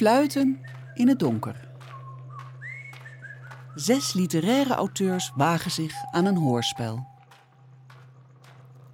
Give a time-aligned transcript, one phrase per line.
[0.00, 0.60] Fluiten
[0.94, 1.68] in het donker.
[3.74, 7.06] Zes literaire auteurs wagen zich aan een hoorspel.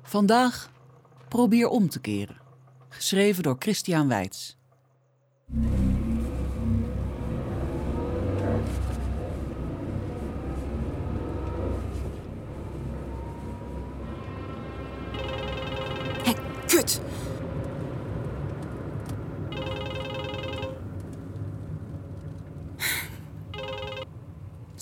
[0.03, 0.71] Vandaag
[1.29, 2.37] Probeer om te keren.
[2.89, 4.57] Geschreven door Christian Weitz.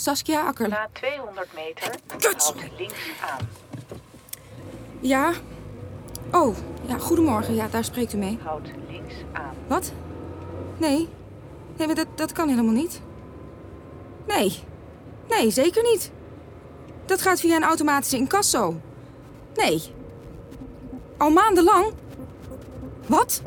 [0.05, 0.53] Saskia.
[0.69, 2.55] Na 200 meter Kut!
[2.79, 3.49] links aan.
[5.01, 5.33] Ja?
[6.33, 7.55] Oh, ja, goedemorgen.
[7.55, 8.39] Ja, daar spreekt u mee.
[8.43, 9.55] Houd links aan.
[9.67, 9.93] Wat?
[10.77, 11.09] Nee.
[11.77, 13.01] Nee, maar dat, dat kan helemaal niet.
[14.27, 14.63] Nee.
[15.29, 16.11] Nee, zeker niet.
[17.07, 18.81] Dat gaat via een automatische incasso.
[19.55, 19.83] Nee.
[21.17, 21.93] Al maandenlang?
[23.07, 23.43] Wat?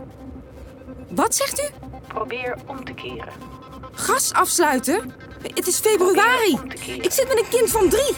[1.09, 1.87] Wat zegt u?
[2.07, 3.33] Probeer om te keren.
[3.91, 5.13] Gas afsluiten?
[5.41, 6.59] Het is februari.
[7.01, 8.13] Ik zit met een kind van drie.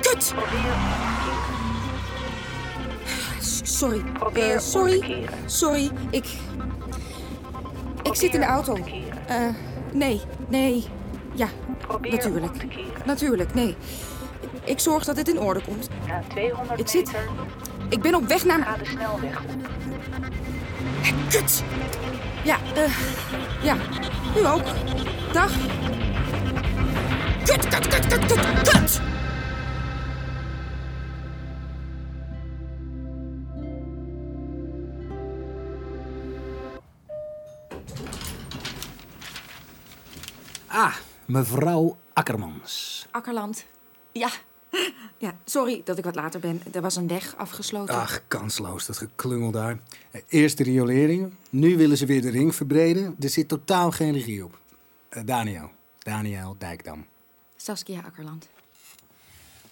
[0.00, 0.34] Kut!
[3.62, 4.02] Sorry.
[4.20, 5.28] Om sorry.
[5.46, 5.90] Sorry.
[6.10, 6.24] Ik...
[8.02, 8.76] Ik zit in de auto.
[9.26, 9.36] Eh,
[9.92, 10.20] nee.
[10.48, 10.86] Nee.
[11.34, 11.48] Ja,
[12.00, 12.56] natuurlijk.
[13.04, 13.54] natuurlijk.
[13.54, 13.76] Nee.
[14.64, 15.88] Ik zorg dat het in orde komt.
[16.06, 17.10] Na 200 Ik zit-
[17.88, 18.62] Ik ben op weg naar...
[18.62, 19.40] ga de snelweg.
[21.28, 21.62] Kut!
[22.44, 22.96] Ja, eh...
[23.62, 23.76] ja.
[24.36, 24.64] U ook.
[25.32, 25.50] Dag.
[27.44, 29.00] Kut, kut, kut, kut, kut, kut!
[40.66, 40.94] Ah,
[41.26, 43.06] mevrouw Akkermans.
[43.10, 43.66] Akkerland.
[44.12, 44.28] Ja.
[45.20, 46.62] Ja, sorry dat ik wat later ben.
[46.72, 47.94] Er was een weg afgesloten.
[47.94, 49.78] Ach, kansloos, dat geklungel daar.
[50.28, 53.16] Eerst de rioleringen, nu willen ze weer de ring verbreden.
[53.20, 54.58] Er zit totaal geen regie op.
[55.08, 57.06] Eh, Daniel, Daniel Dijkdam.
[57.56, 58.48] Saskia Akkerland.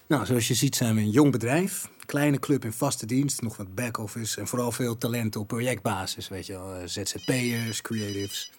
[0.06, 1.88] Nou, zoals je ziet zijn we een jong bedrijf.
[2.06, 4.40] Kleine club in vaste dienst, nog wat back-office...
[4.40, 6.74] en vooral veel talenten op projectbasis, weet je wel.
[6.74, 8.52] eh, ZZP'ers, creatives.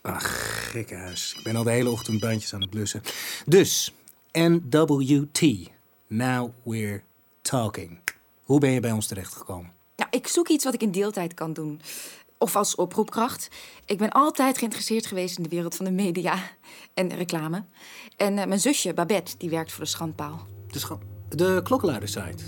[0.00, 1.34] Ach, gekkenhuis.
[1.38, 3.02] Ik ben al de hele ochtend bandjes aan het blussen.
[3.46, 3.94] Dus,
[4.32, 5.70] NWT.
[6.12, 7.02] Now we're
[7.42, 7.98] talking.
[8.44, 9.72] Hoe ben je bij ons terechtgekomen?
[9.96, 11.80] Ja, ik zoek iets wat ik in deeltijd kan doen.
[12.38, 13.48] Of als oproepkracht.
[13.86, 16.34] Ik ben altijd geïnteresseerd geweest in de wereld van de media
[16.94, 17.64] en reclame.
[18.16, 20.46] En eh, mijn zusje, Babette, die werkt voor de schandpaal.
[20.66, 22.44] De, scha- de klokkenluidersite.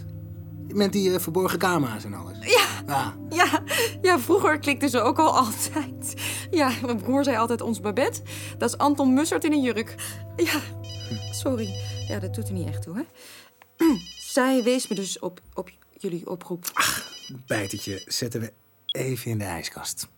[0.69, 2.37] Met die eh, verborgen camera's en alles.
[2.41, 3.63] Ja, Ah, ja,
[4.03, 6.15] ja, vroeger klikte ze ook al altijd.
[6.51, 8.23] Ja, mijn broer zei altijd ons Babette.
[8.59, 9.95] Dat is Anton Mussert in een jurk.
[10.37, 10.61] Ja,
[11.31, 11.75] sorry.
[12.09, 13.03] Ja, dat doet er niet echt toe, hè?
[14.35, 16.65] Zij wees me dus op, op jullie oproep.
[17.47, 18.53] bijtertje zetten we
[18.87, 20.09] even in de ijskast.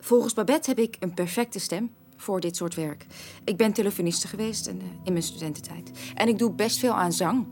[0.00, 3.06] Volgens Babette heb ik een perfecte stem voor dit soort werk.
[3.44, 5.90] Ik ben telefoniste geweest en, eh, in mijn studententijd.
[6.14, 7.46] En ik doe best veel aan zang.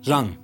[0.00, 0.36] Zang.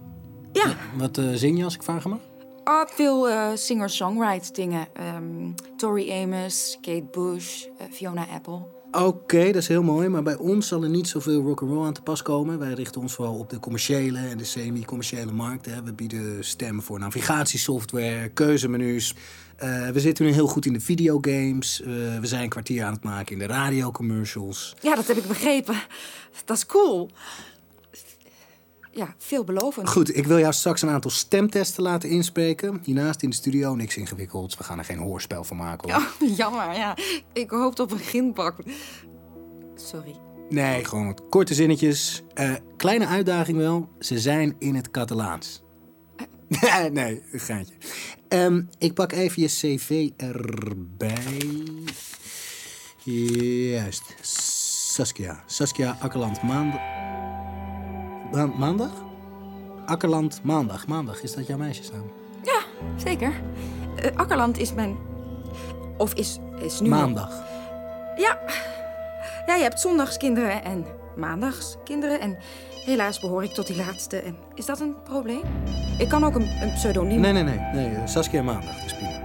[0.53, 2.19] Ja, Wat eh, zing je als ik vragen mag?
[2.65, 4.87] ah, veel eh, singer-songwrite dingen.
[4.94, 8.67] Ehm Tori Amos, Kate Bush, Fiona Apple.
[8.94, 12.03] Oké, dat is heel mooi, maar bij ons zal er niet zoveel rock'n'roll aan te
[12.03, 12.59] pas komen.
[12.59, 15.66] Wij richten ons vooral op de commerciële en de semi-commerciële markt.
[15.66, 15.82] Hè.
[15.82, 19.15] We bieden stemmen voor navigatiesoftware, keuzemenu's.
[19.56, 21.81] Eh, we zitten nu heel goed in de videogames.
[21.81, 21.87] Eh,
[22.21, 24.75] we zijn een kwartier aan het maken in de radiocommercials.
[24.81, 25.75] Ja, dat heb ik begrepen.
[26.44, 27.11] Dat is cool.
[28.94, 29.88] Ja, veelbelovend.
[29.88, 32.81] Goed, ik wil jou straks een aantal stemtesten laten inspreken.
[32.82, 34.56] Hiernaast in de studio niks ingewikkelds.
[34.56, 36.03] We gaan er geen hoorspel van maken hoor.
[36.21, 36.97] Oh, jammer, ja.
[37.32, 38.56] Ik hoopte op een ginbak.
[39.75, 40.16] Sorry.
[40.49, 42.22] Nee, gewoon wat korte zinnetjes.
[42.34, 43.88] Eh, kleine uitdaging wel.
[43.99, 45.62] Ze zijn in het Catalaans.
[46.93, 47.75] nee, een gaatje.
[48.28, 51.49] Ehm, ik pak even je cv erbij.
[53.05, 54.03] Juist.
[54.21, 55.43] Saskia.
[55.47, 57.13] Saskia Akkerland maandag.
[58.33, 58.91] Ma- maandag?
[59.87, 60.87] Akkerland maandag.
[60.87, 62.11] Maandag, is dat jouw meisjesnaam?
[62.43, 62.61] Ja,
[62.97, 63.33] zeker.
[63.97, 64.97] Eh, Akkerland is mijn...
[65.97, 66.88] Of is, is nu...
[66.88, 67.31] Maandag.
[68.17, 68.38] Ja.
[69.47, 70.87] Ja, je hebt zondagskinderen en
[71.17, 72.21] maandagskinderen.
[72.21, 72.37] En
[72.85, 74.17] helaas behoor ik tot die laatste.
[74.17, 75.43] En is dat een probleem?
[75.99, 77.20] Ik kan ook een, een pseudoniem...
[77.20, 77.59] Nee, nee, nee.
[77.59, 79.23] nee eh, Saskia maandag, dat is prima.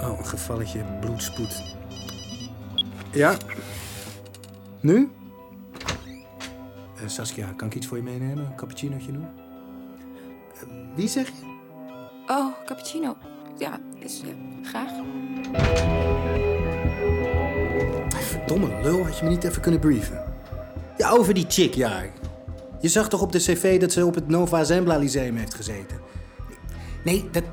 [0.00, 1.62] Oh, een gevalletje bloedspoed.
[3.10, 3.34] Ja.
[4.80, 5.10] Nu?
[7.04, 8.46] Eh, Saskia, kan ik iets voor je meenemen?
[8.46, 9.26] Een cappuccinootje doen?
[10.54, 11.32] Eh, wie zeg je?
[12.26, 13.16] Oh, cappuccino.
[13.58, 14.90] Ja, is, ja, graag.
[18.08, 20.24] Verdomme lul, had je me niet even kunnen brieven?
[20.96, 22.02] Ja, over die chick, ja.
[22.80, 25.98] Je zag toch op de cv dat ze op het Nova Zembla Lyceum heeft gezeten?
[27.04, 27.44] Nee, dat,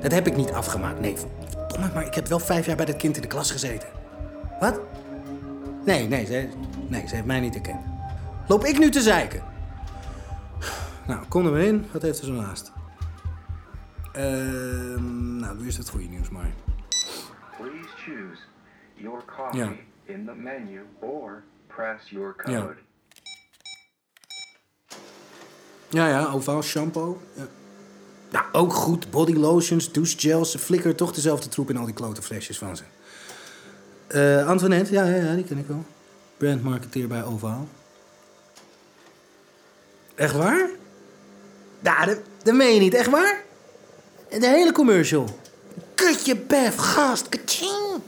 [0.00, 1.00] dat heb ik niet afgemaakt.
[1.00, 1.16] Nee,
[1.48, 3.88] verdomme, maar ik heb wel vijf jaar bij dat kind in de klas gezeten.
[4.60, 4.80] Wat?
[5.84, 6.48] Nee, nee ze,
[6.88, 7.95] nee, ze heeft mij niet herkend.
[8.48, 9.42] Loop ik nu te zeiken?
[11.06, 11.86] Nou, kom er maar in.
[11.92, 12.72] Wat heeft er zo naast?
[14.12, 16.50] Ehm, nou, doe eerst het goede nieuws maar.
[17.58, 18.40] Please choose
[18.94, 19.72] your coffee Ja.
[20.04, 22.60] in the menu or press your Ja.
[22.60, 22.76] code.
[25.88, 27.20] Ja, ja, ovaal shampoo.
[27.34, 27.46] Ja.
[28.30, 29.10] Nou, ook goed.
[29.10, 30.50] Body lotions, douchegels.
[30.50, 32.82] Ze flikkeren toch dezelfde troep in al die klote flesjes van ze.
[34.06, 35.84] Eh Antoinette, ja, ja, ja, die ken ik wel.
[36.36, 37.66] Brandmarketeer bij Ovaal.
[40.16, 40.68] Echt waar?
[41.80, 42.94] Ja, dat, dat meen je niet.
[42.94, 43.42] Echt waar?
[44.28, 45.40] De hele commercial.
[45.94, 48.02] Kutje, bef, gast, kaching.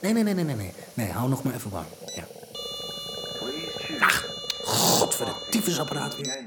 [0.00, 0.72] Nee, nee, nee, nee, nee, nee.
[0.94, 1.86] Nee, hou nog maar even warm.
[2.14, 2.24] Ja.
[3.78, 4.28] Choose
[4.64, 6.44] Godverdomme, tyfusapparaat weer.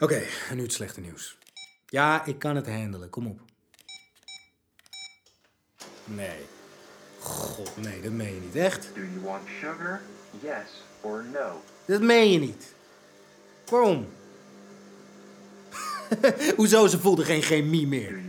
[0.00, 1.38] Oké, en nu het slechte nieuws.
[1.86, 3.10] Ja, ik kan het handelen.
[3.10, 3.40] Kom op.
[6.04, 6.46] Nee.
[7.20, 8.56] God, nee, dat meen je niet.
[8.56, 8.88] Echt?
[8.94, 10.00] Do you want sugar?
[10.40, 11.62] Yes or no?
[11.84, 12.73] Dat meen je niet.
[13.70, 14.06] Waarom?
[16.56, 18.20] Hoezo, ze voelde geen chemie meer.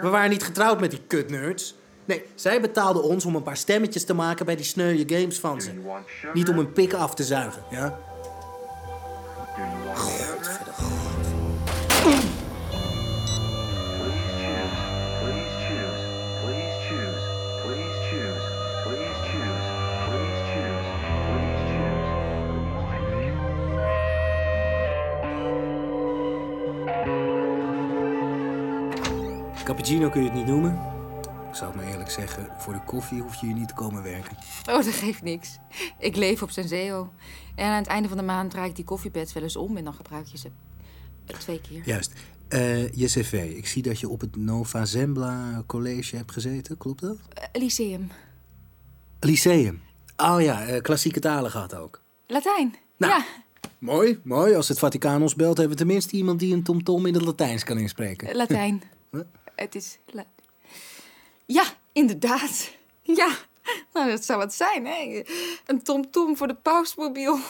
[0.00, 1.74] We waren niet getrouwd met die kutnerds.
[2.04, 5.60] Nee, zij betaalden ons om een paar stemmetjes te maken bij die sneuwe games van
[5.60, 5.70] ze.
[6.34, 7.98] Niet om een pik af te zuigen, ja?
[29.90, 30.80] Cappuccino kun je het niet noemen.
[31.48, 34.02] Ik zal het maar eerlijk zeggen, voor de koffie hoef je hier niet te komen
[34.02, 34.36] werken.
[34.68, 35.58] Oh, dat geeft niks.
[35.98, 37.12] Ik leef op Senseo.
[37.54, 39.76] En aan het einde van de maand draai ik die koffiepads wel eens om...
[39.76, 40.50] en dan gebruik je ze
[41.38, 41.82] twee keer.
[41.84, 42.12] Juist.
[42.48, 43.52] Eh, je cv.
[43.56, 46.76] Ik zie dat je op het Nova Zembla College hebt gezeten.
[46.76, 47.16] Klopt dat?
[47.34, 48.10] Eh, Lyceum.
[49.20, 49.82] Lyceum.
[50.16, 52.02] Oh ja, eh, klassieke talen gehad ook.
[52.26, 52.74] Latijn.
[52.96, 53.12] Nou.
[53.12, 53.24] Ja,
[53.78, 54.54] Mooi, mooi.
[54.54, 57.64] Als het Vaticaan ons belt, hebben we tenminste iemand die een tomtom in het Latijns
[57.64, 58.36] kan inspreken.
[58.36, 58.82] Latijn.
[59.60, 59.98] Het is...
[61.46, 62.70] Ja, inderdaad.
[63.02, 63.28] Ja,
[63.92, 65.22] nou, dat zou wat zijn, hè?
[65.66, 67.38] Een tomtom voor de pausmobiel.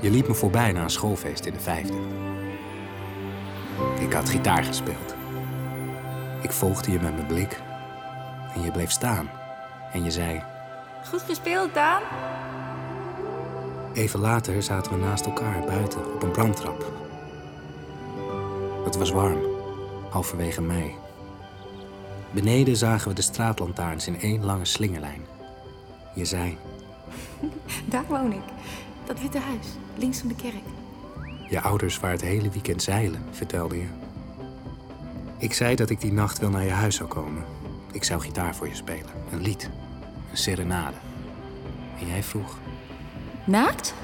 [0.00, 1.98] Je liep me voorbij na een schoolfeest in de vijfde.
[4.00, 5.14] Ik had gitaar gespeeld.
[6.42, 7.60] Ik volgde je met mijn blik.
[8.54, 9.37] En je bleef staan.
[9.92, 10.42] En je zei...
[11.08, 12.02] Goed gespeeld, Daan.
[13.94, 16.92] Even later zaten we naast elkaar buiten op een brandtrap.
[18.84, 19.38] Het was warm,
[20.10, 20.94] halverwege mei.
[22.30, 25.26] Beneden zagen we de straatlantaarns in één lange slingerlijn.
[26.14, 26.58] Je zei,
[27.84, 28.42] Daar woon ik.
[29.06, 30.64] Dat witte huis, links van de kerk.
[31.48, 33.86] je ouders waren het hele weekend zeilen, vertelde je.
[35.38, 37.44] Ik zei dat ik die nacht wel naar je huis zou komen.
[37.98, 39.70] Ik zou gitaar voor je spelen, een lied,
[40.30, 40.96] een serenade.
[42.00, 42.58] En jij vroeg,
[43.46, 43.94] Naakt?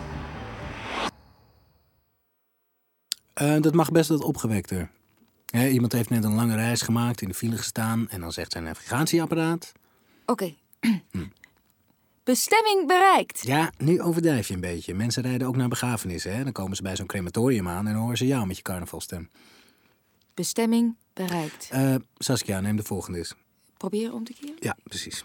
[3.35, 4.91] Eh, dat mag best wat opgewekter.
[5.47, 8.09] Hè, iemand heeft net een lange reis gemaakt, in de file gestaan...
[8.09, 9.73] en dan zegt zijn navigatieapparaat...
[10.27, 10.55] Oké.
[12.25, 13.47] Bestemming bereikt.
[13.47, 14.95] Ja, nu overdrijf je een beetje.
[14.95, 16.37] Mensen rijden ook naar begrafenissen.
[16.37, 16.45] Hè?
[16.45, 19.31] Dan komen ze bij zo'n crematorium aan en dan horen ze jou met je carnavalstem.
[20.35, 21.69] Bestemming bereikt.
[21.71, 23.35] Eh, Saskia, neem de volgende eens.
[23.89, 24.57] Probeer om te keren.
[24.59, 25.25] Ja, precies.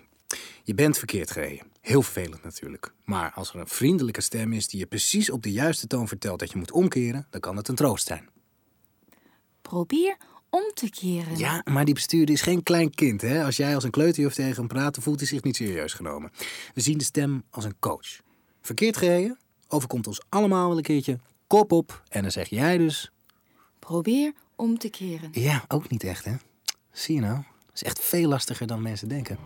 [0.63, 1.65] Je bent verkeerd gereden.
[1.81, 2.93] Heel vervelend natuurlijk.
[3.05, 6.39] Maar als er een vriendelijke stem is die je precies op de juiste toon vertelt
[6.39, 7.27] dat je moet omkeren...
[7.29, 8.29] dan kan het een troost zijn.
[9.61, 10.17] Probeer
[10.49, 11.37] om te keren.
[11.37, 13.21] Ja, maar die bestuurder is geen klein kind.
[13.21, 13.43] Hè?
[13.43, 16.31] Als jij als een kleuterjuf tegen hem praat, dan voelt hij zich niet serieus genomen.
[16.73, 18.21] We zien de stem als een coach.
[18.61, 19.37] Verkeerd gereden,
[19.67, 21.19] overkomt ons allemaal wel een keertje.
[21.47, 23.11] Kop op, en dan zeg jij dus...
[23.79, 25.29] Probeer om te keren.
[25.31, 26.35] Ja, ook niet echt, hè?
[26.91, 27.43] Zie je nou?
[27.81, 29.37] Is echt veel lastiger dan mensen denken.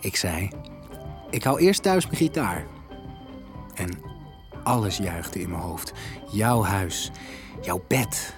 [0.00, 0.50] Ik zei,
[1.30, 2.66] ik hou eerst thuis mijn gitaar.
[3.74, 3.98] En
[4.62, 5.92] alles juichte in mijn hoofd.
[6.30, 7.10] Jouw huis,
[7.60, 8.34] jouw bed.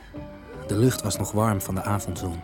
[0.66, 2.40] De lucht was nog warm van de avondzon.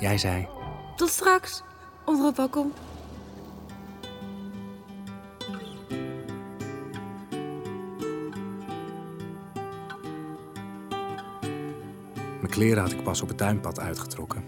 [0.00, 0.48] Jij zei,
[0.96, 1.62] Tot straks,
[2.04, 2.72] onder het balkon.
[12.58, 14.42] Kleren had ik pas op het tuinpad uitgetrokken.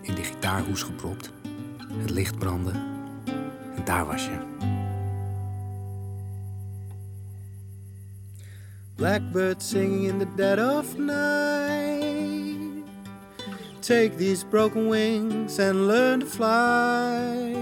[0.00, 1.32] In die gitaarhoes gepropt.
[1.88, 2.70] Het licht brandde.
[3.76, 4.38] En daar was je.
[8.94, 11.94] Blackbird singing in the dead of night.
[13.80, 17.54] take these broken wings and learn to fly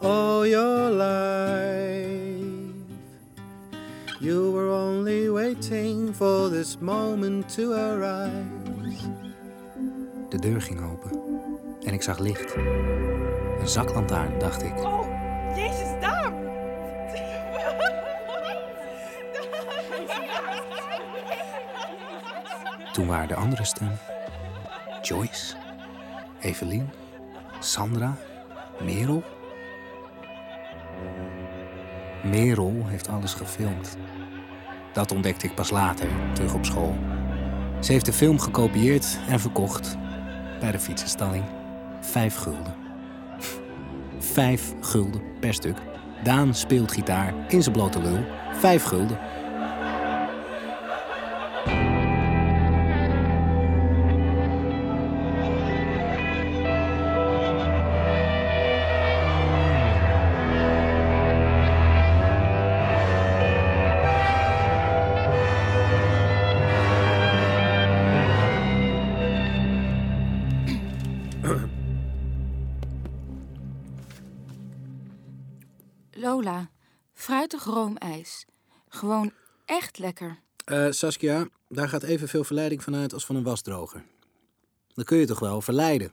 [0.00, 2.15] all your life.
[4.26, 8.44] You were only waiting for this moment to arise.
[10.28, 11.10] De deur ging open
[11.84, 12.54] en ik zag licht.
[13.60, 14.84] Een zaklantaarn, dacht ik.
[14.84, 15.06] Oh,
[15.56, 16.32] jezus, daar!
[22.92, 23.98] Toen waren de andere stemmen.
[25.02, 25.56] Joyce,
[26.40, 26.90] Evelien,
[27.60, 28.16] Sandra,
[28.84, 29.22] Merel.
[32.22, 33.96] Merel heeft alles gefilmd.
[34.96, 36.96] Dat ontdekte ik pas later, terug op school.
[37.80, 39.96] Ze heeft de film gekopieerd en verkocht
[40.60, 41.44] bij de fietsenstalling.
[42.00, 42.74] Vijf gulden.
[44.34, 45.76] Vijf gulden per stuk.
[46.22, 48.24] Daan speelt gitaar in zijn blote lul.
[48.52, 49.18] Vijf gulden.
[78.88, 79.32] Gewoon
[79.64, 80.38] echt lekker.
[80.64, 84.04] Eh, Saskia, daar gaat evenveel verleiding vanuit als van een wasdroger.
[84.94, 86.10] Dan kun je toch wel verleiden?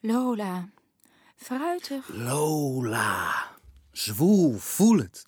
[0.00, 0.68] Lola,
[1.36, 2.08] fruitig.
[2.08, 3.46] Lola.
[3.92, 5.26] Zwoel, voel het.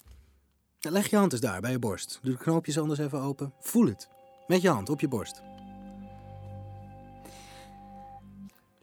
[0.80, 2.18] Leg je hand eens daar bij je borst.
[2.22, 3.52] Doe de knoopjes anders even open.
[3.60, 4.08] Voel het.
[4.46, 5.42] Met je hand op je borst.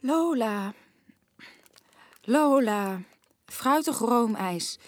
[0.00, 0.74] Lola.
[2.22, 3.00] Lola,
[3.46, 4.78] fruitig roomijs.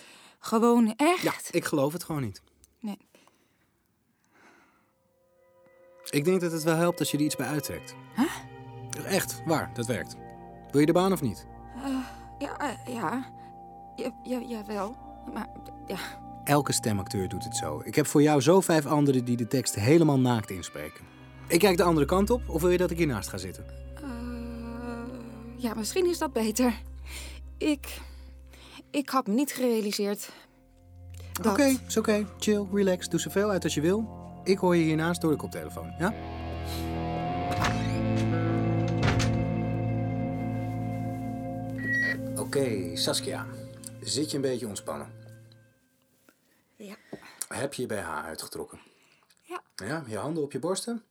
[0.48, 1.22] Gewoon echt.
[1.22, 2.42] Ja, ik geloof het gewoon niet.
[2.80, 2.98] Nee.
[6.10, 7.94] Ik denk dat het wel helpt als je er iets bij uittrekt.
[8.16, 9.14] Huh?
[9.14, 10.16] Echt, waar, dat werkt.
[10.70, 11.46] Wil je de baan of niet?
[12.38, 13.32] Ja, eh, ja.
[13.96, 14.96] Ja, ja, jawel.
[15.34, 15.48] Maar,
[15.86, 15.98] ja.
[16.44, 17.80] Elke stemacteur doet het zo.
[17.84, 21.04] Ik heb voor jou zo vijf anderen die de tekst helemaal naakt inspreken.
[21.48, 23.64] Ik kijk de andere kant op, of wil je dat ik hiernaast ga zitten?
[23.94, 24.02] eh,
[25.56, 26.74] ja, misschien is dat beter.
[27.58, 28.00] Ik...
[28.90, 30.28] Ik had me niet gerealiseerd
[31.32, 31.52] dat...
[31.52, 32.26] Oké, is oké.
[32.38, 34.08] Chill, relax, doe zoveel uit als je wil.
[34.44, 36.14] Ik hoor je hiernaast door de koptelefoon, ja?
[42.36, 43.46] Oké, Saskia.
[44.00, 45.12] Zit je een beetje ontspannen?
[46.76, 46.96] Ja.
[47.48, 48.80] Heb je je BH uitgetrokken?
[49.42, 49.62] Ja.
[49.76, 51.02] Ja, je handen op je borsten?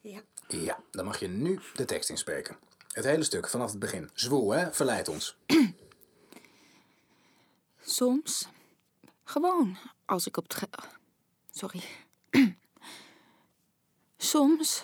[0.00, 0.20] Ja.
[0.48, 2.56] Ja, dan mag je nu de tekst inspreken.
[2.92, 4.10] Het hele stuk, vanaf het begin.
[4.14, 4.72] Zwoel, hè?
[4.72, 5.36] Verleid ons.
[7.86, 8.48] Soms.
[9.24, 10.68] Gewoon als ik op het...
[11.50, 11.82] Sorry.
[14.16, 14.82] Soms.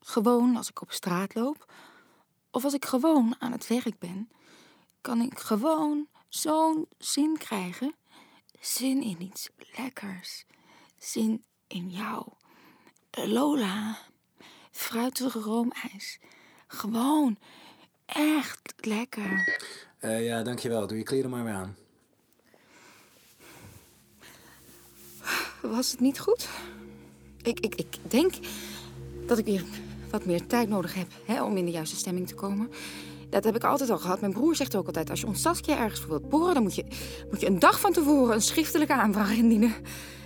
[0.00, 1.72] Gewoon als ik op straat loop.
[2.50, 4.30] Of als ik gewoon aan het werk ben.
[5.00, 7.94] Kan ik gewoon zo'n zin krijgen.
[8.60, 10.44] Zin in iets lekkers.
[10.98, 12.26] Zin in jou.
[13.10, 13.98] Lola.
[14.70, 16.18] Fruitige roomijs.
[16.66, 17.38] Gewoon.
[18.06, 19.60] Echt lekker.
[19.98, 20.86] Eh, ja, dankjewel.
[20.86, 21.76] Doe je kleren maar weer aan.
[25.62, 26.48] Was het niet goed?
[27.42, 28.32] Ik, ik, ik denk
[29.26, 29.64] dat ik weer
[30.10, 32.70] wat meer tijd nodig heb hè, om in de juiste stemming te komen.
[33.30, 34.20] Dat heb ik altijd al gehad.
[34.20, 36.74] Mijn broer zegt ook altijd: als je ons Saskia ergens voor wilt boren, dan moet
[36.74, 36.84] je,
[37.30, 39.74] moet je een dag van tevoren een schriftelijke aanvraag indienen.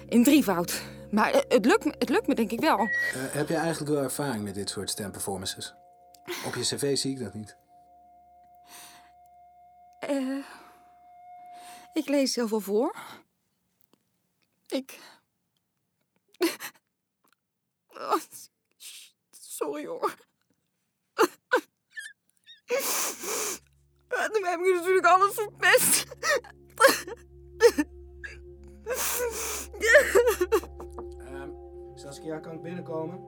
[0.08, 0.82] In drievoud.
[1.10, 2.78] Maar het lukt, me- het lukt me denk ik wel.
[2.78, 5.74] Eh, heb je eigenlijk wel ervaring met dit soort stemperformances?
[6.46, 7.56] Op je cv zie ik dat niet.
[10.00, 10.36] Eh,
[11.92, 12.96] ik lees heel veel voor.
[14.68, 14.98] Ik.
[17.98, 18.20] Oh,
[19.30, 20.14] sorry hoor.
[24.32, 26.04] Dan heb ik natuurlijk alles verpest.
[31.18, 31.50] Ehm,
[31.94, 33.20] Saskia, kan ik binnenkomen?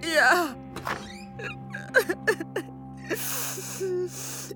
[0.00, 0.56] Ja.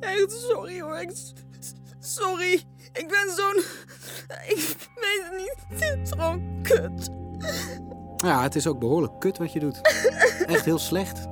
[0.01, 1.05] Echt sorry hoor.
[1.99, 2.63] Sorry.
[2.93, 3.63] Ik ben zo'n.
[4.47, 5.81] Ik weet het niet.
[5.81, 7.11] Het is gewoon kut.
[8.17, 9.81] Ja, het is ook behoorlijk kut wat je doet.
[10.47, 11.27] Echt heel slecht.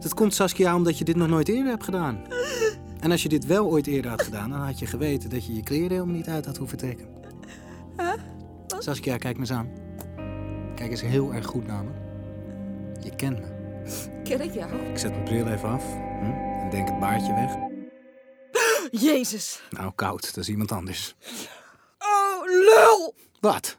[0.00, 2.24] Dat komt Saskia omdat je dit nog nooit eerder hebt gedaan.
[3.00, 5.54] En als je dit wel ooit eerder had gedaan, dan had je geweten dat je
[5.54, 7.06] je kleren helemaal niet uit had hoeven trekken.
[8.78, 9.68] Saskia, kijk me eens aan.
[10.74, 11.90] Kijk eens heel erg goed naar me.
[13.00, 13.46] Je kent me.
[14.22, 14.72] Ken ik jou?
[14.90, 15.84] Ik zet mijn bril even af
[16.20, 16.24] hm?
[16.62, 17.63] en denk het baardje weg.
[19.00, 19.60] Jezus.
[19.70, 21.14] Nou, koud, dat is iemand anders.
[21.98, 23.14] Oh, lul.
[23.40, 23.76] Wat?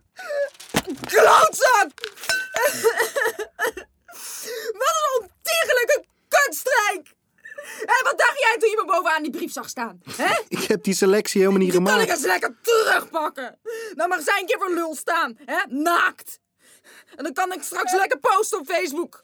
[0.84, 1.92] Klootzak.
[4.72, 7.14] Wat een ontiegelijke kutstreek!
[7.86, 10.02] Hé, wat dacht jij toen je me bovenaan die brief zag staan?
[10.16, 10.42] Hè?
[10.48, 13.60] Ik heb die selectie helemaal niet Die kan ik eens lekker terugpakken.
[13.96, 15.60] Dan mag zij een keer voor lul staan, hè?
[15.68, 16.40] Naakt.
[17.16, 19.24] En dan kan ik straks lekker posten op Facebook.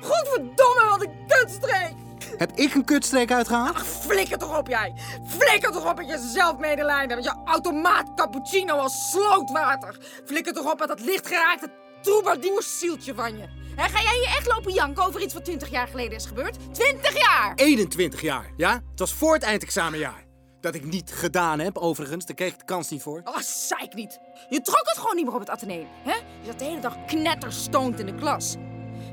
[0.00, 2.09] Godverdomme, wat een kutstreek!
[2.36, 3.76] Heb ik een kutstreek uitgehaald?
[3.76, 4.94] Ach, flikker toch op jij!
[5.26, 9.96] Flikker toch op met je zelfmedelijden, met je automaat cappuccino als slootwater!
[10.24, 11.70] Flikker toch op met dat lichtgeraakte
[12.02, 13.44] troubadoursieltje van je!
[13.76, 16.74] Hè, ga jij je echt lopen janken over iets wat 20 jaar geleden is gebeurd?
[16.74, 17.52] 20 jaar!
[17.54, 18.72] 21 jaar, ja?
[18.72, 20.28] Het was voor het eindexamenjaar.
[20.60, 22.26] Dat ik niet gedaan heb, overigens.
[22.26, 23.20] Daar kreeg ik de kans niet voor.
[23.24, 24.18] Oh, zeik niet.
[24.48, 26.14] Je trok het gewoon niet meer op het ateneum, hè?
[26.14, 28.56] Je zat de hele dag knetterstoned in de klas.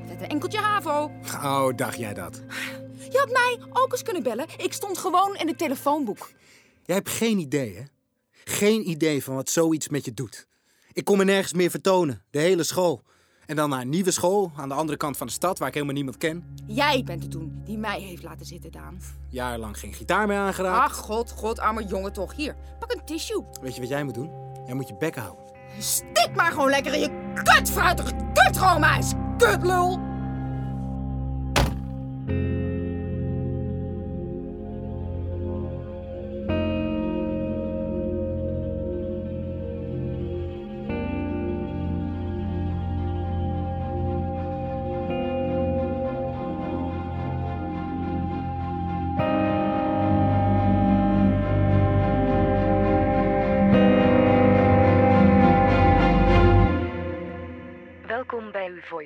[0.08, 1.12] Met een enkeltje HAVO.
[1.44, 2.42] Oh, dacht jij dat?
[3.10, 4.46] Je had mij ook eens kunnen bellen.
[4.58, 6.32] Ik stond gewoon in het telefoonboek.
[6.86, 7.84] Jij hebt geen idee, hè?
[8.44, 10.48] Geen idee van wat zoiets met je doet.
[10.94, 13.04] Ik kon me nergens meer vertonen, de hele school.
[13.46, 15.74] En dan naar een nieuwe school aan de andere kant van de stad waar ik
[15.74, 16.56] helemaal niemand ken.
[16.66, 19.02] Jij bent het toen die mij heeft laten zitten, Daan.
[19.30, 20.92] Jarenlang geen gitaar meer aangeraakt.
[20.92, 22.36] Ach, god, god, arme jongen toch.
[22.36, 23.44] Hier, pak een tissue.
[23.62, 24.32] Weet je wat jij moet doen?
[24.66, 25.46] Jij moet je bek houden.
[25.80, 30.00] Stik maar gewoon lekker in je kutfruitige kutroomijs, kutlul.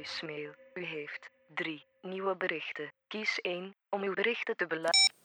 [0.02, 0.52] Voicemail.
[0.74, 2.92] U heeft drie nieuwe berichten.
[3.08, 5.20] Kies één om uw berichten te beluisteren.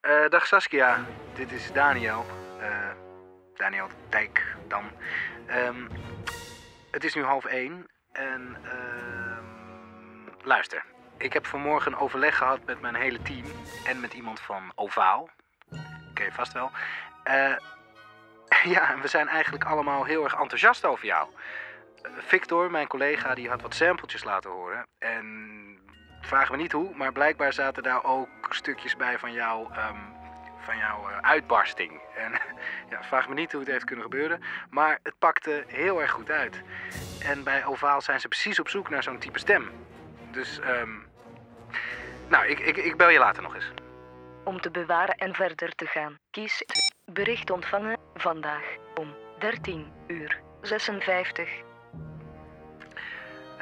[0.00, 2.26] Eh, dag Saskia, dit is Daniel.
[2.60, 2.90] Eh,
[3.54, 4.90] Daniel Dijk dan.
[5.46, 5.88] Ehm,
[6.90, 10.84] het is nu half één en ehm, luister.
[11.16, 13.44] Ik heb vanmorgen een overleg gehad met mijn hele team
[13.86, 15.30] en met iemand van Ovaal.
[16.14, 16.70] Je vast wel.
[17.22, 17.56] Eh,
[18.74, 21.28] ja, we zijn eigenlijk allemaal heel erg enthousiast over jou.
[22.02, 24.86] Victor, mijn collega, die had wat sampletjes laten horen.
[24.98, 25.26] En
[26.20, 29.98] vraag me niet hoe, maar blijkbaar zaten daar ook stukjes bij van jouw, ehm,
[30.58, 32.00] van jouw eh, uitbarsting.
[32.16, 32.32] En
[32.90, 36.30] ja, vraag me niet hoe het heeft kunnen gebeuren, maar het pakte heel erg goed
[36.30, 36.62] uit.
[37.22, 39.70] En bij Ovaal zijn ze precies op zoek naar zo'n type stem.
[40.30, 40.90] Dus, ehm,
[42.28, 43.72] nou, ik, ik, ik bel je later nog eens.
[44.44, 46.18] Om te bewaren en verder te gaan.
[46.30, 46.64] Kies.
[47.04, 51.48] Bericht ontvangen vandaag om 13 uur 56.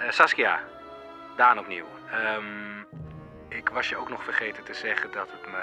[0.01, 0.61] Eh, Saskia,
[1.37, 1.87] Daan opnieuw.
[2.11, 2.81] Ehm,
[3.49, 5.63] ik was je ook nog vergeten te zeggen dat het me,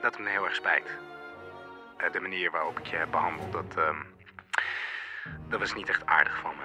[0.00, 0.90] dat het me heel erg spijt.
[1.96, 3.96] Eh, de manier waarop ik je heb behandeld, dat, ehm,
[5.48, 6.64] dat was niet echt aardig van me.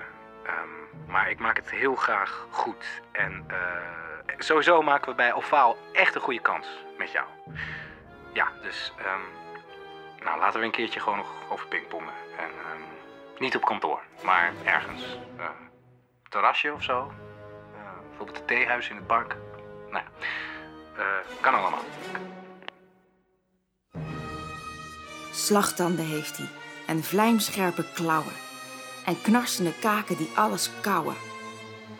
[0.49, 3.01] Ehm, maar ik maak het heel graag goed.
[3.11, 7.27] En eh, sowieso maken we bij Ovaal echt een goede kans met jou.
[8.33, 8.93] Ja, dus
[10.23, 12.13] nou, laten we een keertje gewoon nog over pingpongen.
[12.37, 12.49] En,
[13.37, 15.19] niet op kantoor, maar ergens.
[16.31, 17.11] Terrasje of zo.
[17.73, 19.35] Eh, bijvoorbeeld het theehuis in het park.
[19.89, 20.27] Nou ja,
[20.97, 21.83] eh, kan allemaal.
[25.31, 26.49] Slagtanden heeft hij
[26.87, 28.33] en vlijmscherpe klauwen.
[29.05, 31.15] En knarsende kaken die alles kauwen.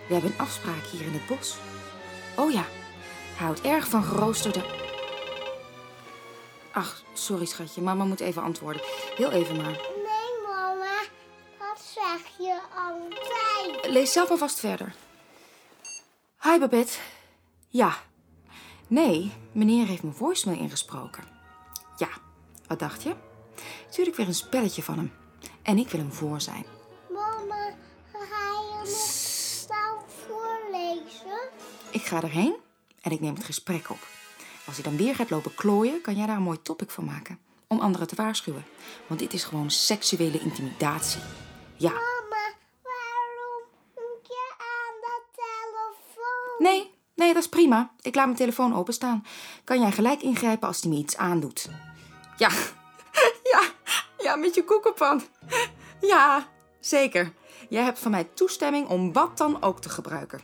[0.08, 1.58] We hebben een afspraak hier in het bos.
[2.36, 2.66] Oh ja,
[3.36, 4.62] hij houdt erg van geroosterde...
[6.72, 8.82] Ach, sorry schatje, mama moet even antwoorden.
[9.16, 9.80] Heel even maar.
[10.06, 11.00] Nee, mama.
[11.60, 13.41] Dat zeg je altijd.
[13.92, 14.96] Lees zelf alvast verder.
[16.42, 16.98] Hi, Babette.
[17.68, 17.96] Ja.
[18.88, 21.24] Nee, meneer heeft mijn voicemail ingesproken.
[21.98, 22.10] Ja,
[22.68, 23.16] wat dacht je?
[23.90, 25.12] Tuurlijk weer een spelletje van hem.
[25.62, 26.66] En ik wil hem voor zijn.
[27.10, 27.74] Mama,
[28.12, 31.40] ga je nog nou voorlezen?
[31.92, 32.56] Ik ga erheen
[33.02, 34.08] en ik neem het gesprek op.
[34.66, 37.40] Als hij dan weer gaat lopen klooien, kan jij daar een mooi topic van maken.
[37.68, 38.66] Om anderen te waarschuwen.
[39.08, 41.22] Want dit is gewoon seksuele intimidatie.
[41.78, 42.46] Ja, Mama,
[42.84, 43.64] waarom
[43.96, 46.51] moet je aan de telefoon?
[46.62, 47.92] Nee, nee, dat is prima.
[48.02, 49.26] Ik laat mijn telefoon openstaan.
[49.64, 51.70] Kan jij gelijk ingrijpen als hij me iets aandoet?
[52.38, 52.50] Ja,
[53.54, 53.62] ja,
[54.18, 55.22] ja, met je koekenpan.
[56.02, 56.48] Ja,
[56.80, 57.34] zeker.
[57.70, 60.42] Jij hebt van mij toestemming om wat dan ook te gebruiken.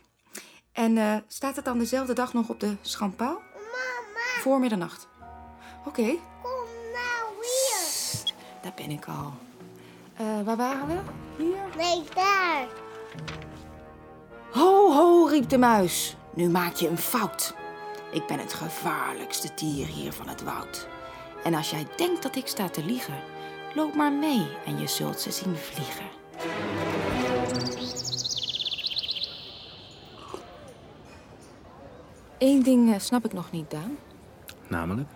[0.71, 3.41] En eh, staat het dan dezelfde dag nog op de schandpaal?
[3.53, 5.07] Mama, Voor middernacht.
[5.85, 8.33] Oké, kom nou hier.
[8.61, 9.33] daar ben ik al.
[10.13, 10.97] Eh, waar waren we?
[11.43, 11.75] Hier?
[11.77, 12.67] Nee, daar.
[14.57, 16.15] Ho, ho, riep de muis.
[16.33, 17.55] Nu maak je een fout.
[18.11, 20.87] Ik ben het gevaarlijkste dier hier van het woud.
[21.43, 23.15] En als jij denkt dat ik sta te liegen,
[23.77, 26.05] Loop maar mee en je zult ze zien vliegen.
[32.37, 33.97] Eén ding eh, snap ik nog niet, Daan.
[34.67, 35.09] Namelijk?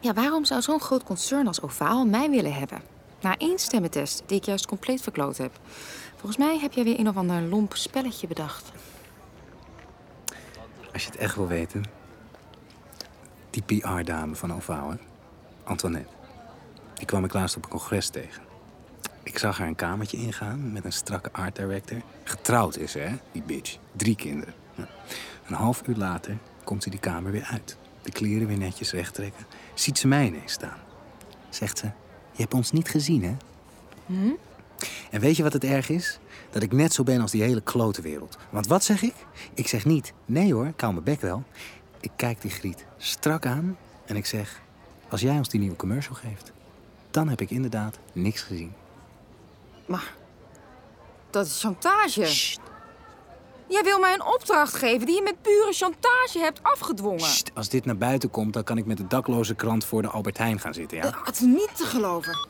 [0.00, 2.82] Ja, waarom zou zo'n groot concern als Ovaal mij willen hebben?
[3.22, 5.60] Na één stemmentest, die ik juist compleet verkloot heb.
[6.16, 8.72] Volgens mij heb jij weer een of ander lomp spelletje bedacht.
[10.92, 11.84] Als je het echt wil weten.
[13.50, 14.96] Die PR-dame van hè?
[15.64, 16.12] Antoinette.
[16.94, 18.42] Die kwam ik laatst op een congres tegen.
[19.22, 22.00] Ik zag haar een kamertje ingaan met een strakke art director.
[22.24, 23.78] Getrouwd is ze, hè, die bitch.
[23.96, 24.54] Drie kinderen.
[25.46, 27.76] Een half uur later komt ze die kamer weer uit.
[28.02, 29.46] De kleren weer netjes recht trekken.
[29.74, 30.78] Ziet ze mij ineens staan.
[31.48, 31.90] Zegt ze,
[32.32, 33.36] je hebt ons niet gezien, hè?
[35.10, 36.18] En weet je wat het erg is?
[36.50, 38.38] Dat ik net zo ben als die hele klote wereld.
[38.50, 39.14] Want wat zeg ik?
[39.54, 41.42] Ik zeg niet, nee hoor, ik hou mijn bek wel.
[42.00, 44.60] Ik kijk die Griet strak aan en ik zeg...
[45.08, 46.52] Als jij ons die nieuwe commercial geeft,
[47.10, 48.72] dan heb ik inderdaad niks gezien.
[49.86, 50.14] Maar
[51.30, 52.56] dat is chantage.
[53.68, 57.20] Jij wil mij een opdracht geven die je met pure chantage hebt afgedwongen.
[57.20, 60.08] Sst, als dit naar buiten komt, dan kan ik met de dakloze krant voor de
[60.08, 61.02] Albert Heijn gaan zitten, ja?
[61.24, 62.48] Dat is niet te geloven.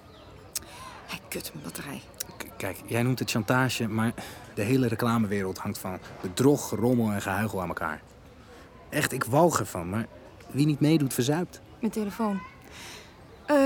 [1.07, 2.03] Hé, kut, mijn batterij.
[2.37, 4.13] K- Kijk, jij noemt het chantage, maar
[4.55, 8.03] de hele reclamewereld hangt van bedrog, rommel en gehuigel aan elkaar.
[8.89, 10.07] Echt, ik walg ervan, maar
[10.51, 11.61] wie niet meedoet, verzuipt.
[11.81, 12.41] Mijn telefoon.
[13.47, 13.57] Eh,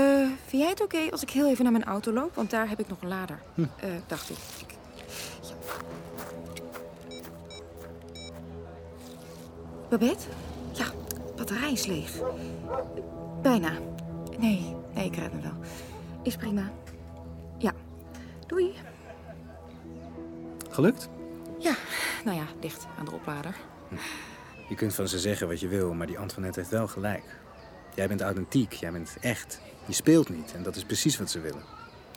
[0.47, 2.35] vind jij het oké als ik heel even naar mijn auto loop?
[2.35, 3.39] Want daar heb ik nog een lader.
[3.55, 4.37] Eh, dacht ik.
[4.67, 4.75] ik
[9.89, 10.25] Babette?
[10.71, 10.85] Ja,
[11.35, 12.11] batterij is leeg.
[13.41, 13.71] Bijna.
[14.37, 15.57] Nee, nee, ik red me wel.
[16.23, 16.71] Is prima.
[17.57, 17.73] Ja.
[18.47, 18.73] Doei.
[20.69, 21.09] Gelukt?
[21.59, 21.75] Ja,
[22.25, 23.55] nou ja, dicht aan de oplader.
[24.69, 27.23] Je kunt van ze zeggen wat je wil, maar die Antoinette heeft wel gelijk.
[27.95, 29.59] Jij bent authentiek, jij bent echt.
[29.85, 31.63] Je speelt niet en dat is precies wat ze willen.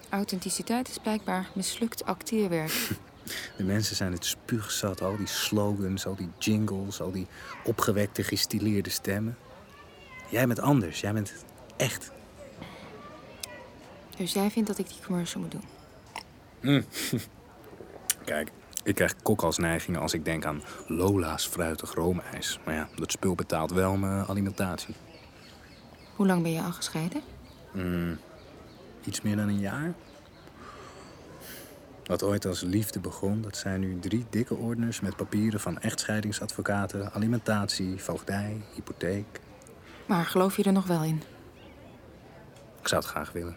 [0.09, 2.72] Authenticiteit is blijkbaar mislukt acteerwerk.
[3.57, 7.27] De mensen zijn het spuugzat, al die slogans, al die jingles, al die
[7.64, 9.37] opgewekte, gestileerde stemmen.
[10.29, 11.33] Jij bent anders, jij bent
[11.77, 12.11] echt.
[14.16, 15.64] Dus jij vindt dat ik die commercial moet doen?
[18.25, 18.51] Kijk,
[18.83, 22.59] ik krijg kokhalsneigingen als ik denk aan Lola's fruitig roomijs.
[22.64, 24.95] Maar ja, dat spul betaalt wel mijn alimentatie.
[26.16, 27.23] Hoe lang ben je al gescheiden?
[29.05, 29.95] Iets meer dan een jaar.
[32.11, 37.12] Wat ooit als liefde begon, dat zijn nu drie dikke ordners met papieren van echtscheidingsadvocaten,
[37.12, 39.40] alimentatie, voogdij, hypotheek.
[40.07, 41.23] Maar geloof je er nog wel in?
[42.81, 43.57] Ik zou het graag willen.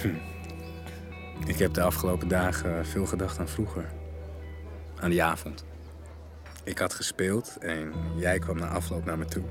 [0.00, 0.14] Hm.
[1.46, 3.90] Ik heb de afgelopen dagen veel gedacht aan vroeger.
[5.00, 5.64] Aan die avond.
[6.64, 9.44] Ik had gespeeld en jij kwam na afloop naar me toe.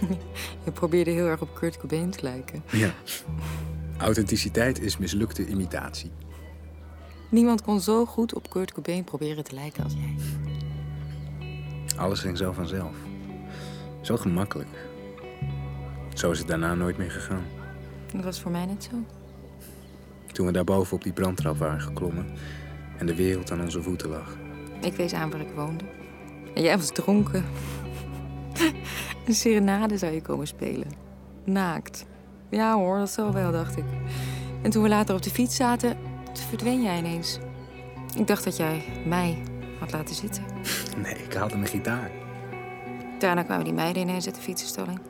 [0.64, 2.62] Je probeerde heel erg op Kurt Cobain te lijken.
[2.70, 2.90] Ja.
[4.04, 6.10] Authenticiteit is mislukte imitatie.
[7.30, 10.16] Niemand kon zo goed op Kurt Cobain proberen te lijken als jij.
[11.96, 12.96] Alles ging zo vanzelf.
[14.00, 14.68] Zo gemakkelijk.
[16.14, 17.44] Zo is het daarna nooit meer gegaan.
[18.12, 18.96] Dat was voor mij net zo.
[20.32, 22.26] Toen we daarboven op die brandtrap waren geklommen
[22.98, 24.36] en de wereld aan onze voeten lag.
[24.80, 25.84] Ik wees aan waar ik woonde.
[26.54, 27.44] En jij was dronken.
[29.26, 30.88] Een serenade zou je komen spelen.
[31.44, 32.06] Naakt.
[32.54, 33.84] Ja hoor, dat zal wel, dacht ik.
[34.62, 35.96] En toen we later op de fiets zaten,
[36.48, 37.38] verdween jij ineens.
[38.16, 39.42] Ik dacht dat jij mij
[39.80, 40.44] had laten zitten.
[41.02, 42.10] Nee, ik haalde mijn gitaar.
[43.18, 45.00] Daarna kwamen die meiden ineens uit de fietsenstalling.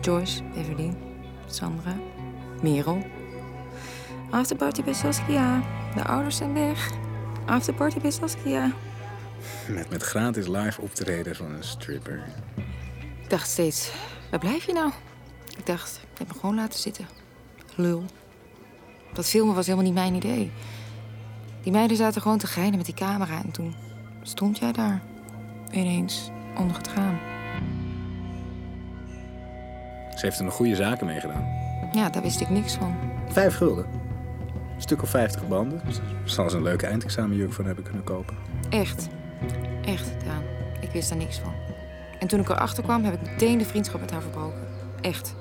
[0.00, 0.96] Joyce, Evelien,
[1.46, 1.96] Sandra,
[2.62, 3.06] Merel.
[4.30, 5.62] Afterparty bij Saskia.
[5.94, 6.90] De ouders zijn weg.
[7.46, 8.72] Afterparty bij Saskia.
[9.68, 12.24] Met, met gratis live optreden van een stripper.
[13.22, 13.92] Ik dacht steeds,
[14.30, 14.90] waar blijf je nou?
[15.56, 17.06] Ik dacht, je hebt me gewoon laten zitten.
[17.74, 18.04] Lul.
[19.12, 20.50] Dat filmen was helemaal niet mijn idee.
[21.62, 23.74] Die meiden zaten gewoon te geinen met die camera en toen
[24.22, 25.02] stond jij daar.
[25.70, 27.18] Ineens onder het raam.
[30.16, 31.44] Ze heeft er nog goede zaken mee gedaan.
[31.92, 32.96] Ja, daar wist ik niks van.
[33.28, 33.86] Vijf gulden.
[34.74, 35.80] Een stuk of vijftig banden.
[36.24, 38.36] Zal ze een leuke eindexamenjurk van hebben kunnen kopen.
[38.68, 39.08] Echt.
[39.84, 40.42] Echt, Daan.
[40.80, 41.52] Ik wist daar niks van.
[42.18, 44.66] En toen ik erachter kwam, heb ik meteen de vriendschap met haar verbroken.
[45.00, 45.34] Echt.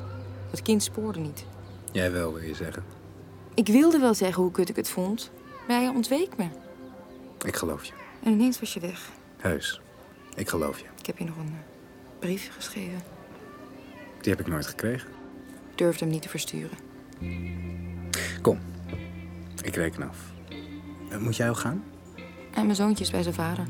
[0.56, 1.46] Dat kind spoorde niet.
[1.92, 2.84] Jij wel, wil je zeggen.
[3.54, 5.32] Ik wilde wel zeggen hoe kut ik het vond,
[5.68, 6.48] maar hij ontweek me.
[7.46, 7.92] Ik geloof je.
[8.24, 9.10] En ineens was je weg.
[9.38, 9.82] Heus.
[10.36, 10.86] Ik geloof je.
[11.00, 13.02] Ik heb je nog een eh, brief geschreven.
[14.22, 15.10] Die heb ik nooit gekregen.
[15.72, 16.78] Ik durfde hem niet te versturen.
[18.42, 18.60] Kom.
[19.62, 20.18] Ik reken af.
[21.10, 21.84] Eh, Moet jij al gaan?
[22.54, 23.66] En mijn zoontje is bij zijn vader.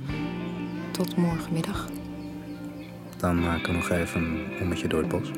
[0.91, 1.89] Tot morgenmiddag.
[3.17, 5.31] Dan maken we nog even een ommetje door het bos.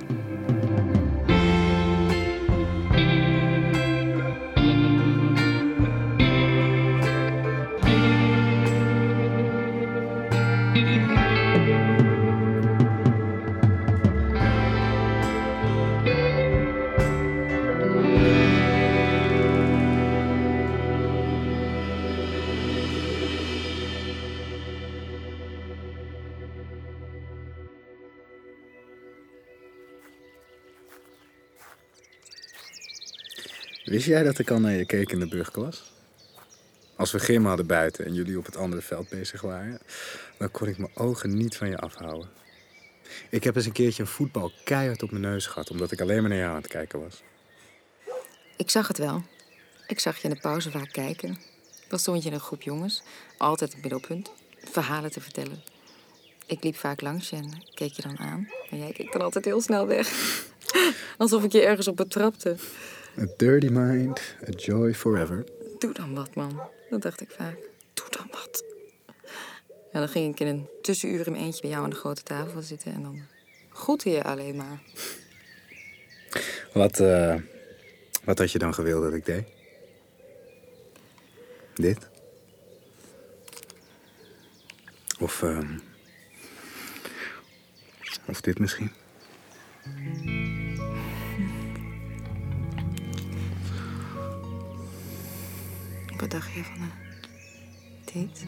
[34.07, 35.91] Jij dat ik al naar je keek in de brugklas?
[36.95, 39.79] Als we gym hadden buiten en jullie op het andere veld bezig waren,
[40.37, 42.29] dan kon ik mijn ogen niet van je afhouden.
[43.29, 46.19] Ik heb eens een keertje een voetbal keihard op mijn neus gehad, omdat ik alleen
[46.21, 47.21] maar naar jou aan het kijken was.
[48.57, 49.23] Ik zag het wel.
[49.87, 51.37] Ik zag je in de pauze vaak kijken.
[51.87, 53.03] Dan stond je in een groep jongens,
[53.37, 54.31] altijd het middelpunt,
[54.71, 55.63] verhalen te vertellen.
[56.45, 58.49] Ik liep vaak langs je en keek je dan aan.
[58.69, 60.09] En jij keek dan altijd heel snel weg.
[61.17, 62.55] Alsof ik je ergens op betrapte.
[63.19, 65.43] A dirty mind, a joy forever.
[65.80, 66.62] Doe dan wat, man.
[66.89, 67.58] Dat dacht ik vaak.
[67.93, 68.63] Doe dan wat.
[69.91, 72.23] En dan ging ik in een tussenuur in mijn eentje bij jou aan de grote
[72.23, 72.93] tafel zitten.
[72.93, 73.21] En dan
[73.69, 74.82] groette je alleen maar.
[76.73, 77.36] Wat, eh,
[78.23, 79.47] wat had je dan gewild dat ik deed?
[81.73, 82.10] Dit?
[85.19, 85.77] Of, ehm,
[88.27, 88.91] of dit misschien?
[96.27, 98.45] Wat dacht je van eh, dit?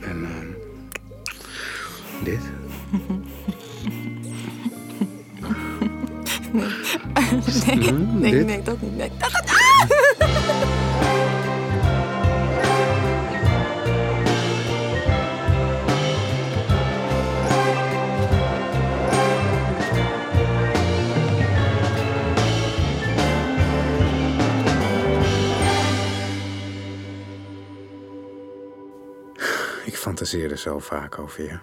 [0.00, 0.46] En ehm,
[2.24, 2.40] dit?
[6.52, 8.46] Nee, Hm, nee, dit?
[8.46, 8.96] nee, dat niet.
[8.96, 9.10] Nee.
[30.24, 31.58] Fantaseerde zo vaak over je.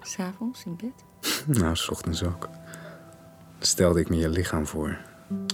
[0.00, 1.04] S'avonds in bed?
[1.58, 2.48] Nou, s ochtends ook.
[3.58, 4.96] Stelde ik me je lichaam voor.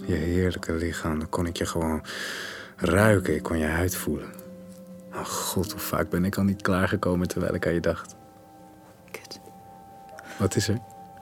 [0.07, 1.19] Je heerlijke lichaam.
[1.19, 2.05] Dan kon ik je gewoon
[2.77, 3.35] ruiken.
[3.35, 4.29] Ik kon je huid voelen.
[5.13, 8.15] Oh god, hoe vaak ben ik al niet klaargekomen terwijl ik aan je dacht.
[9.11, 9.41] Kut.
[10.39, 10.79] Wat is er?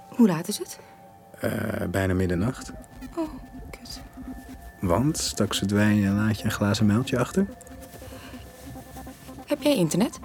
[0.08, 0.78] Hoe laat is het?
[1.40, 2.72] Eh, bijna middernacht.
[3.16, 3.28] Oh,
[3.70, 4.00] kut.
[4.80, 7.46] Want straks verdwijn je en laat je een glazen muiltje achter.
[9.46, 10.18] Heb jij internet?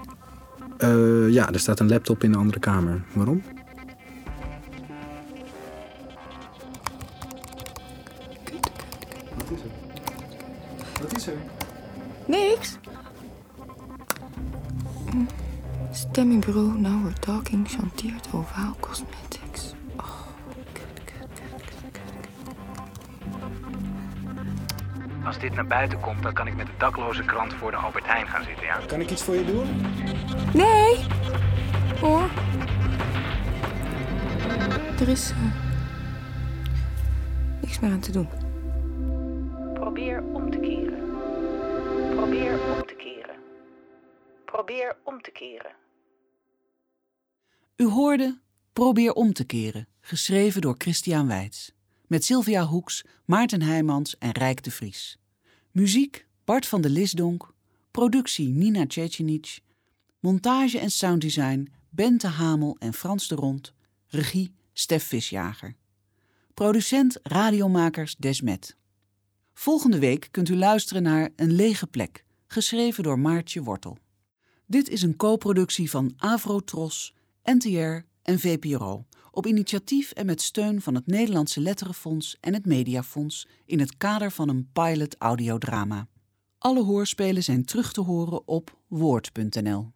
[0.83, 3.01] Eh, ja, er staat een laptop in de andere kamer.
[3.13, 3.43] Waarom?
[9.35, 9.69] Wat is er?
[11.01, 11.33] Wat is er?
[12.25, 12.77] Niks.
[15.09, 15.25] Hm.
[15.91, 19.32] Stemmingbureau Now We're Talking chanteert Ovaal Cosmetics.
[25.67, 28.43] Naar buiten komt, dan kan ik met de dakloze krant voor de Albert Heijn gaan
[28.43, 28.79] zitten, ja?
[28.87, 29.67] Kan ik iets voor je doen?
[30.53, 31.05] Nee!
[31.99, 32.29] Hoor.
[34.99, 35.37] Er is eh,
[37.61, 38.29] niks meer aan te doen.
[39.73, 41.11] Probeer om te keren.
[42.15, 43.35] Probeer om te keren.
[44.45, 45.71] Probeer om te keren.
[47.75, 48.41] U hoorde
[48.73, 51.71] Probeer om te keren, geschreven door Christian Weitz.
[52.07, 55.17] Met Sylvia Hoeks, Maarten Heijmans en Rijk de Vries.
[55.73, 57.53] Muziek Bart van de Lisdonk.
[57.91, 59.59] Productie Nina Cecinic.
[60.19, 63.73] Montage en sounddesign Bente Hamel en Frans de Rond.
[64.07, 65.75] Regie Stef Visjager.
[66.53, 68.75] Producent Radiomakers Desmet.
[69.53, 73.97] Volgende week kunt u luisteren naar Een lege plek, geschreven door Maartje Wortel.
[74.65, 79.05] Dit is een co-productie van Avrotros, NTR en VPRO.
[79.31, 84.31] Op initiatief en met steun van het Nederlandse Letterenfonds en het Mediafonds in het kader
[84.31, 86.07] van een pilot audiodrama.
[86.57, 89.92] Alle hoorspelen zijn terug te horen op woord.nl.